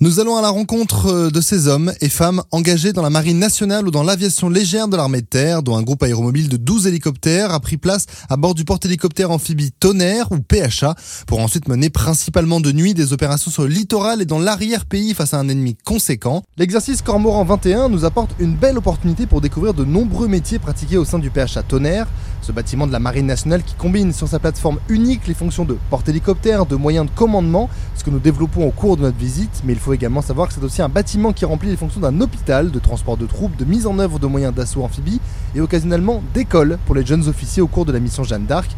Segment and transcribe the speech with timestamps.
[0.00, 3.40] Nous allons à la rencontre euh, de ces hommes et femmes engagés dans la marine
[3.40, 6.86] nationale ou dans l'aviation légère de l'armée de terre, dont un groupe aéromobile de 12
[6.86, 10.94] hélicoptères a pris place à bord du porte-hélicoptère amphibie Tonnerre ou PHA
[11.26, 15.34] pour ensuite mener principalement de nuit des opérations sur le littoral et dans l'arrière-pays face
[15.34, 16.44] à un ennemi conséquent.
[16.58, 21.04] L'exercice Cormoran 21 nous apporte une belle opportunité pour découvrir de nombreux métiers pratiqués au
[21.04, 22.06] sein du PHA Tonnerre,
[22.40, 25.76] ce bâtiment de la marine nationale qui combine sur sa plateforme unique les fonctions de
[25.90, 29.72] porte-hélicoptère, de moyens de commandement, ce que nous développons au cours de notre visite, mais
[29.72, 32.20] il faut faut également savoir que c'est aussi un bâtiment qui remplit les fonctions d'un
[32.20, 35.18] hôpital, de transport de troupes, de mise en œuvre de moyens d'assaut amphibies
[35.54, 38.70] et occasionnellement d'école pour les jeunes officiers au cours de la mission Jeanne d'Arc.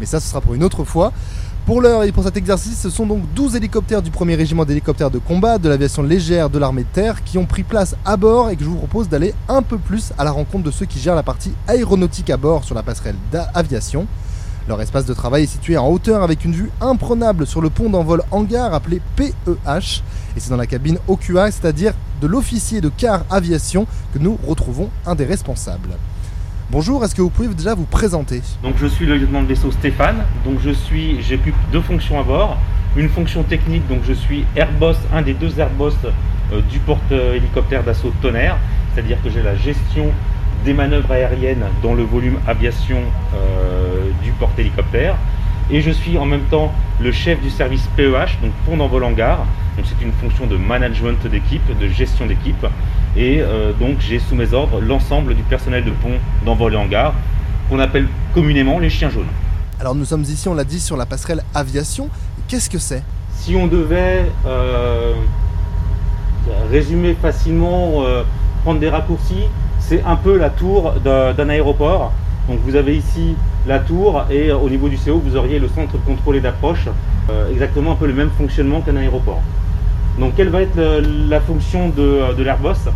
[0.00, 1.12] Mais ça, ce sera pour une autre fois.
[1.66, 5.12] Pour l'heure et pour cet exercice, ce sont donc 12 hélicoptères du 1er régiment d'hélicoptères
[5.12, 8.50] de combat de l'aviation légère de l'armée de terre qui ont pris place à bord
[8.50, 10.98] et que je vous propose d'aller un peu plus à la rencontre de ceux qui
[10.98, 14.08] gèrent la partie aéronautique à bord sur la passerelle d'aviation.
[14.68, 17.88] Leur espace de travail est situé en hauteur avec une vue imprenable sur le pont
[17.88, 20.02] d'envol hangar appelé PEH.
[20.36, 24.90] Et c'est dans la cabine OQA, c'est-à-dire de l'officier de car aviation, que nous retrouvons
[25.06, 25.90] un des responsables.
[26.72, 28.42] Bonjour, est-ce que vous pouvez déjà vous présenter?
[28.64, 32.24] Donc je suis le lieutenant de vaisseau Stéphane, donc je suis, j'occupe deux fonctions à
[32.24, 32.58] bord.
[32.96, 35.94] Une fonction technique, donc je suis airboss, un des deux airboss
[36.52, 38.56] euh, du porte-hélicoptère d'assaut Tonnerre,
[38.92, 40.10] c'est-à-dire que j'ai la gestion
[40.66, 42.98] des manœuvres aériennes dans le volume aviation
[43.34, 45.14] euh, du porte-hélicoptère.
[45.70, 49.38] Et je suis en même temps le chef du service PEH, donc pont d'envol hangar.
[49.76, 52.66] Donc c'est une fonction de management d'équipe, de gestion d'équipe.
[53.16, 57.14] Et euh, donc j'ai sous mes ordres l'ensemble du personnel de pont d'envol et hangar,
[57.70, 59.32] qu'on appelle communément les chiens jaunes.
[59.80, 62.08] Alors nous sommes ici, on l'a dit, sur la passerelle aviation.
[62.48, 63.04] Qu'est-ce que c'est?
[63.32, 65.12] Si on devait euh,
[66.70, 68.02] résumer facilement,
[68.64, 69.44] prendre des raccourcis,
[69.88, 72.12] c'est un peu la tour d'un aéroport.
[72.48, 75.92] Donc vous avez ici la tour et au niveau du CO vous auriez le centre
[75.92, 76.88] de contrôle et d'approche,
[77.30, 79.40] euh, exactement un peu le même fonctionnement qu'un aéroport.
[80.18, 80.78] Donc quelle va être
[81.28, 82.88] la fonction de, l'Airbus?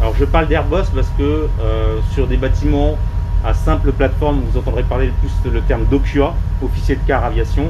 [0.00, 1.22] Alors je parle d'Airbus parce que
[1.60, 2.96] euh, sur des bâtiments
[3.44, 7.66] à simple plateforme, vous entendrez parler plus le terme d'OQA, officier de car aviation.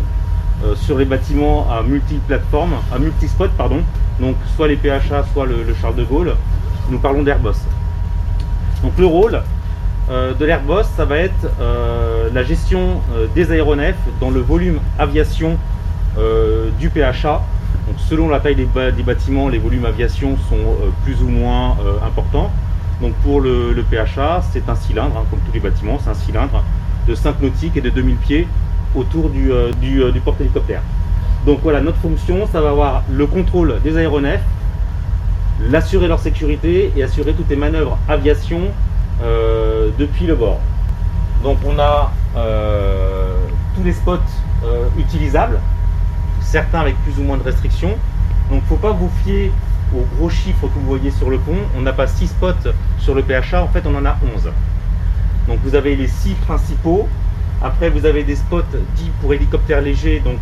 [0.63, 3.81] Euh, sur les bâtiments à multi-plateforme, à multi-spot, pardon,
[4.21, 6.35] donc soit les PHA, soit le, le Charles de Gaulle,
[6.91, 7.57] nous parlons d'Airbus.
[8.83, 9.43] Donc le rôle
[10.11, 14.81] euh, de l'Airbus, ça va être euh, la gestion euh, des aéronefs dans le volume
[14.99, 15.57] aviation
[16.81, 17.41] du PHA.
[17.87, 22.51] Donc selon la taille des, bâtiments, les volumes aviation sont plus ou moins importants.
[23.01, 26.65] Donc pour le, PHA, c'est un cylindre, hein, comme tous les bâtiments, c'est un cylindre
[27.07, 28.49] de 5 nautiques et de 2000 pieds
[28.95, 29.51] autour du,
[30.25, 30.83] porte-hélicoptère.
[31.47, 34.43] Donc voilà, notre fonction, ça va avoir le contrôle des aéronefs,
[35.69, 38.61] l'assurer leur sécurité et assurer toutes les manœuvres aviation
[39.23, 40.59] euh, depuis le bord.
[41.43, 43.35] Donc on a euh,
[43.75, 44.19] tous les spots
[44.65, 45.59] euh, utilisables,
[46.41, 47.97] certains avec plus ou moins de restrictions.
[48.51, 49.53] Donc il ne faut pas vous fier
[49.95, 51.57] aux gros chiffres que vous voyez sur le pont.
[51.77, 54.51] On n'a pas 6 spots sur le PHA, en fait on en a 11.
[55.49, 57.09] Donc vous avez les 6 principaux.
[57.63, 58.63] Après vous avez des spots
[58.97, 60.39] dits pour hélicoptères légers, donc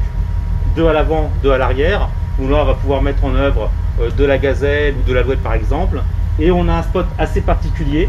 [0.76, 2.08] deux à l'avant, deux à l'arrière,
[2.38, 3.70] où là on va pouvoir mettre en œuvre
[4.16, 6.00] de la gazelle ou de l'alouette par exemple.
[6.38, 8.08] Et on a un spot assez particulier.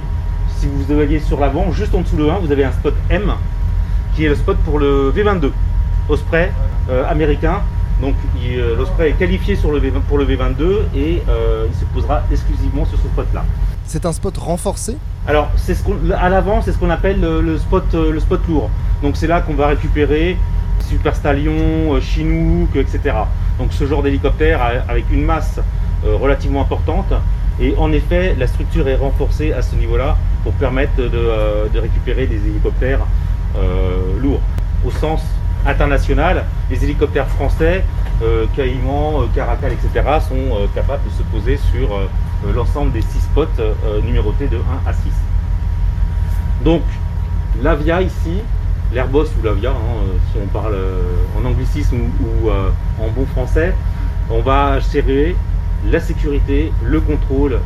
[0.58, 3.34] Si vous voyez sur l'avant, juste en dessous le 1, vous avez un spot M
[4.16, 5.52] qui est le spot pour le V22,
[6.10, 6.52] Osprey
[6.90, 7.62] euh, américain.
[8.02, 10.64] Donc euh, l'Osprey est qualifié sur le pour le V22
[10.96, 13.44] et il se posera exclusivement sur ce spot-là.
[13.86, 14.98] C'est un spot renforcé?
[15.28, 15.84] Alors, c'est ce
[16.14, 18.70] à l'avant, c'est ce qu'on appelle le, spot, le spot lourd.
[19.02, 20.38] Donc c'est là qu'on va récupérer
[20.88, 23.16] Super Stallion, Chinook, etc.
[23.60, 25.60] Donc ce genre d'hélicoptère avec une masse
[26.06, 27.14] euh, relativement importante.
[27.60, 32.26] Et en effet, la structure est renforcée à ce niveau-là pour permettre de, euh, récupérer
[32.26, 33.02] des hélicoptères
[33.58, 34.40] euh, lourds.
[34.86, 35.22] Au sens
[35.68, 37.84] international, les hélicoptères français,
[38.56, 42.00] Caïman, Caracal, etc., sont capables de se poser sur
[42.54, 43.62] l'ensemble des six spots
[44.06, 45.00] numérotés de 1 à 6.
[46.64, 46.82] Donc,
[47.62, 48.42] l'Avia ici,
[48.94, 50.76] l'Airbus ou l'Avia, hein, si on parle
[51.38, 53.74] en anglicisme ou, en bon français,
[54.30, 55.36] on va serrer
[55.86, 57.60] la sécurité, le contrôle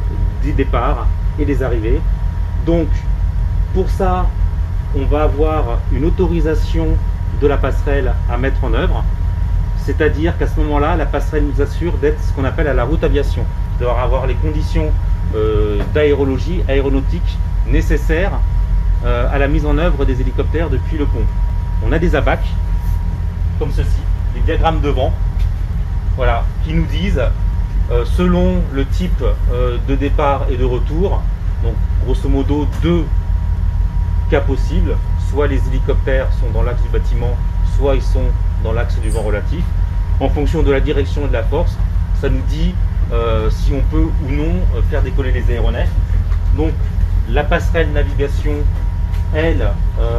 [0.44, 1.08] des départs
[1.40, 2.00] et des arrivées.
[2.66, 2.88] Donc
[3.74, 4.28] pour ça,
[4.96, 6.88] on va avoir une autorisation
[7.42, 9.04] de la passerelle à mettre en œuvre.
[9.78, 13.04] C'est-à-dire qu'à ce moment-là, la passerelle nous assure d'être ce qu'on appelle à la route
[13.04, 13.44] aviation,
[13.80, 14.92] de avoir les conditions
[15.36, 17.38] euh, d'aérologie, aéronautique
[17.68, 18.34] nécessaires
[19.06, 21.26] euh, à la mise en œuvre des hélicoptères depuis le pont.
[21.86, 22.48] On a des abacs,
[23.60, 24.00] comme ceci,
[24.34, 25.12] les diagrammes de vent,
[26.16, 27.22] voilà, qui nous disent
[27.92, 31.22] euh, selon le type euh, de départ et de retour,
[31.64, 31.74] donc
[32.06, 33.04] grosso modo deux
[34.30, 34.96] cas possibles,
[35.30, 37.36] soit les hélicoptères sont dans l'axe du bâtiment,
[37.76, 38.30] soit ils sont
[38.64, 39.66] dans l'axe du vent relatif.
[40.22, 41.78] En fonction de la direction et de la force,
[42.22, 42.74] ça nous dit
[43.50, 44.54] si on peut ou non
[44.90, 45.92] faire décoller les aéronefs.
[46.56, 46.72] Donc
[47.30, 48.54] la passerelle navigation,
[49.36, 49.68] elle,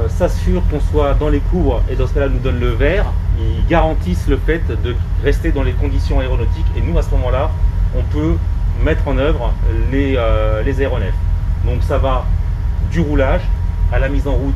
[0.09, 3.07] s'assure qu'on soit dans les cours et dans ce cas-là nous donne le vert.
[3.39, 7.51] Ils garantissent le fait de rester dans les conditions aéronautiques et nous à ce moment-là,
[7.97, 8.37] on peut
[8.85, 9.53] mettre en œuvre
[9.91, 10.19] les,
[10.65, 11.15] les aéronefs.
[11.65, 12.25] Donc ça va
[12.91, 13.43] du roulage
[13.93, 14.55] à la mise en route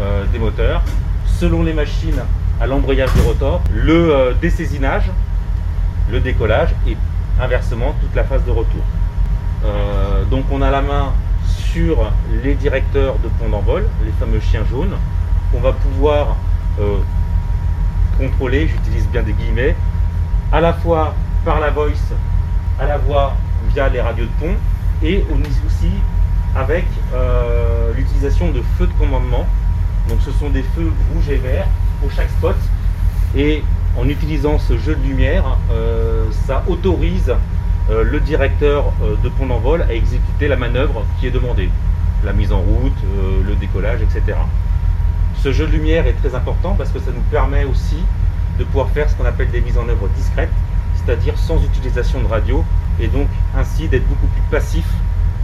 [0.00, 0.82] euh, des moteurs,
[1.26, 2.22] selon les machines
[2.60, 5.10] à l'embrayage du rotor, le euh, dessaisinage,
[6.10, 6.96] le décollage et
[7.40, 8.82] inversement toute la phase de retour.
[9.64, 11.12] Euh, donc on a la main
[11.72, 12.12] sur
[12.42, 14.96] les directeurs de pont d'envol, les fameux chiens jaunes,
[15.52, 16.36] qu'on va pouvoir
[18.18, 19.76] contrôler, j'utilise bien des guillemets,
[20.52, 21.14] à la fois
[21.44, 22.12] par la voice,
[22.78, 23.34] à la voix
[23.72, 24.54] via les radios de pont
[25.02, 25.24] et
[25.66, 25.90] aussi
[26.56, 26.84] avec
[27.14, 29.46] euh, l'utilisation de feux de commandement.
[30.08, 31.68] Donc ce sont des feux rouges et verts
[32.00, 32.56] pour chaque spot.
[33.36, 33.62] Et
[33.96, 37.32] en utilisant ce jeu de lumière, euh, ça autorise
[37.90, 38.92] euh, le directeur
[39.22, 41.70] de pont d'envol à exécuter la manœuvre qui est demandée.
[42.24, 42.92] La mise en route,
[43.46, 44.36] le décollage, etc.
[45.42, 47.96] Ce jeu de lumière est très important parce que ça nous permet aussi
[48.58, 50.52] de pouvoir faire ce qu'on appelle des mises en œuvre discrètes,
[50.94, 52.62] c'est-à-dire sans utilisation de radio,
[53.00, 53.26] et donc
[53.56, 54.84] ainsi d'être beaucoup plus passif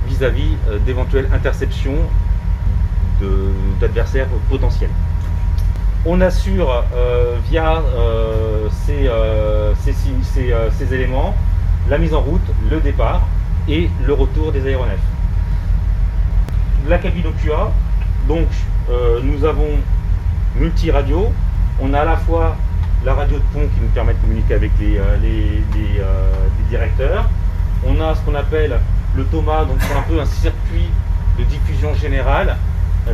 [0.07, 1.97] vis-à-vis euh, d'éventuelles interceptions
[3.81, 4.91] d'adversaires potentiels.
[6.05, 9.09] On assure euh, via euh, ces,
[10.95, 11.35] éléments
[11.89, 13.23] la mise en route, le départ
[13.69, 14.99] et le retour des aéronefs.
[16.89, 17.73] La cabine OQA,
[18.29, 18.47] donc
[19.25, 19.71] nous avons
[20.57, 21.33] multi-radio.
[21.81, 22.57] On a à la fois
[23.05, 25.65] la radio de pont qui nous permet de communiquer avec les, les
[26.69, 27.29] directeurs.
[27.87, 28.79] On a ce qu'on appelle
[29.17, 30.89] le Thomas, donc c'est un peu un circuit
[31.39, 32.57] de diffusion générale.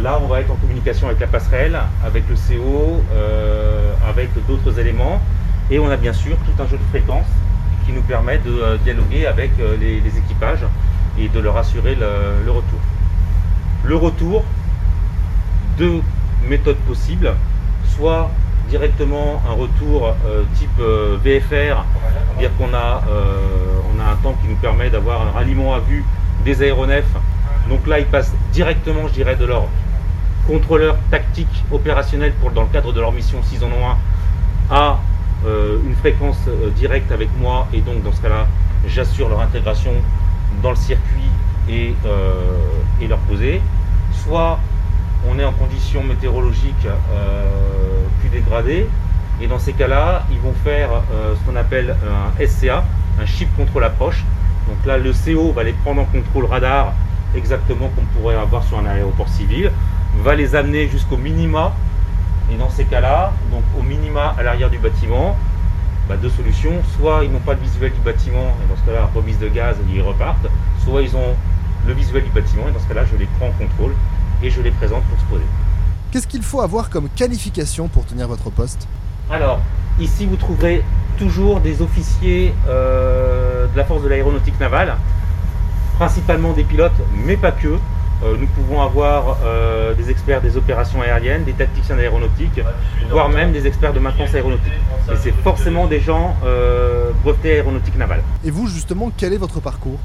[0.01, 4.79] Là, on va être en communication avec la passerelle, avec le CO, euh, avec d'autres
[4.79, 5.21] éléments.
[5.71, 7.27] Et on a bien sûr tout un jeu de fréquences
[8.13, 10.67] permet de euh, dialoguer avec euh, les, équipages
[11.19, 12.81] et de leur assurer le, retour.
[13.85, 14.45] Le retour,
[15.79, 16.03] deux
[16.47, 17.33] méthodes possibles,
[17.97, 18.31] soit
[18.69, 20.15] directement un retour
[20.57, 20.81] type
[21.25, 21.85] VFR,
[22.39, 23.03] dire qu'on a
[24.01, 26.05] a un temps qui nous permet d'avoir un ralliement à vue
[26.45, 27.15] des aéronefs.
[27.69, 29.65] Donc là, ils passent directement, je dirais, de leur
[30.47, 34.91] contrôleur tactique opérationnel pour, dans le cadre de leur mission, s'ils en ont un, à
[34.91, 34.93] euh,
[35.45, 37.69] une fréquence euh, directe avec moi.
[37.73, 38.47] Et donc, dans ce cas-là,
[38.87, 39.93] j'assure leur intégration
[40.63, 41.31] dans le circuit
[41.69, 42.43] et, euh,
[43.01, 43.61] et leur poser.
[44.13, 44.59] Soit
[45.29, 46.89] on est en conditions météorologiques
[48.21, 48.89] plus dégradées,
[49.41, 52.85] et dans ces cas-là, ils vont faire ce qu'on appelle un SCA,
[53.21, 54.25] un chip contrôle approche.
[54.67, 56.93] Donc là, le CO va les prendre en contrôle radar,
[57.37, 59.71] exactement comme on pourrait avoir sur un aéroport civil,
[60.23, 61.73] va les amener jusqu'au minima.
[62.53, 65.37] Et dans ces cas-là, donc au minima à l'arrière du bâtiment,
[66.09, 66.83] bah, deux solutions.
[66.99, 69.77] Soit ils n'ont pas le visuel du bâtiment, et dans ce cas-là, remise de gaz
[69.79, 70.47] et ils repartent.
[70.85, 71.35] Soit ils ont
[71.87, 73.95] le visuel du bâtiment, et dans ce cas-là, je les prends en contrôle
[74.43, 75.45] et je les présente pour se poser.
[76.11, 78.87] Qu'est-ce qu'il faut avoir comme qualification pour tenir votre poste?
[79.31, 79.61] Alors,
[79.99, 80.85] ici vous trouverez
[81.17, 84.97] toujours des officiers euh, de la force de l'aéronautique navale,
[85.97, 86.93] principalement des pilotes,
[87.25, 87.79] mais pas que.
[88.25, 92.61] Euh, nous pouvons avoir euh, des experts des opérations aériennes, des tacticiens d'aéronautique,
[93.11, 94.73] voire même des experts de maintenance aéronautique.
[95.11, 96.37] Et c'est forcément des gens
[97.25, 98.23] brevetés aéronautique navale.
[98.45, 99.99] Et vous, justement, quel est votre parcours?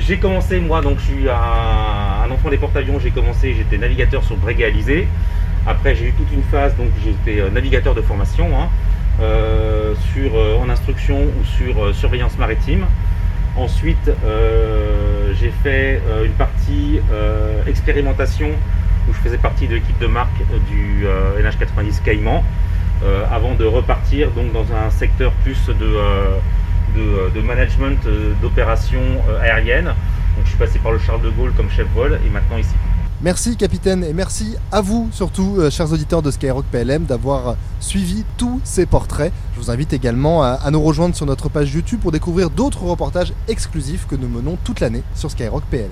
[0.00, 4.36] J'ai commencé, moi, donc je suis un, enfant des porte-avions, j'ai commencé, j'étais navigateur sur
[4.36, 5.06] Breguet Alizé.
[5.66, 8.48] Après, j'ai eu toute une phase, donc j'étais navigateur de formation.
[8.58, 8.68] Hein.
[9.20, 12.86] Euh, sur, euh, en instruction ou sur euh, surveillance maritime.
[13.56, 14.10] Ensuite,
[15.38, 17.00] j'ai fait une partie
[17.66, 18.48] expérimentation
[19.08, 21.06] où je faisais partie de l'équipe de marque du
[21.38, 22.44] NH90 Caïman
[23.30, 27.98] avant de repartir donc dans un secteur plus de, de, management
[28.40, 29.92] d'opérations aériennes.
[30.36, 32.74] Donc, je suis passé par le Charles de Gaulle comme chef vol et maintenant ici.
[33.22, 38.24] Merci capitaine et merci à vous surtout, euh, chers auditeurs de Skyrock PLM, d'avoir suivi
[38.38, 39.30] tous ces portraits.
[39.54, 43.34] Je vous invite également à, nous rejoindre sur notre page YouTube pour découvrir d'autres reportages
[43.46, 45.90] exclusifs que nous menons toute l'année sur Skyrock PLM.